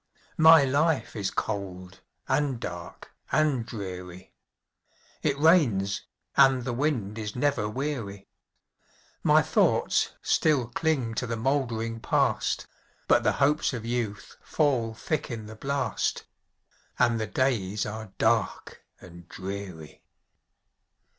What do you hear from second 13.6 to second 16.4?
of youth fall thick in the blast,